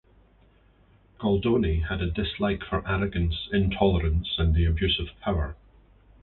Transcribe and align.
Goldoni 1.19 1.83
had 1.87 2.01
a 2.01 2.09
dislike 2.09 2.63
for 2.63 2.81
arrogance, 2.89 3.47
intolerance 3.51 4.33
and 4.39 4.55
the 4.55 4.65
abuse 4.65 4.99
of 4.99 5.09
power. 5.21 5.55